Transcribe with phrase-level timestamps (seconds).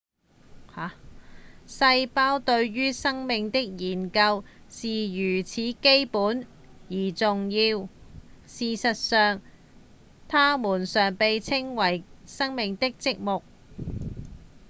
[1.67, 6.47] 細胞對於生命的研究是如此基本
[6.89, 7.87] 而重要
[8.47, 9.39] 事實上
[10.27, 13.43] 它們常被稱作「生命的積木」